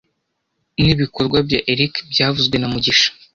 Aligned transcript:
Nibikorwa 0.81 1.37
bya 1.47 1.59
Eric 1.71 1.93
byavuzwe 2.11 2.55
na 2.57 2.67
mugisha 2.73 3.07